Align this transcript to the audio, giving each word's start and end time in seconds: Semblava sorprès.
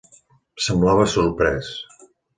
Semblava 0.67 1.05
sorprès. 1.13 1.73